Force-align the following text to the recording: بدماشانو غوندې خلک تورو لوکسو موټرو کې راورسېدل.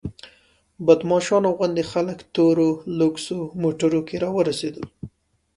بدماشانو 0.85 1.49
غوندې 1.57 1.83
خلک 1.91 2.17
تورو 2.33 2.69
لوکسو 2.99 3.37
موټرو 3.61 4.01
کې 4.07 4.15
راورسېدل. 4.23 4.85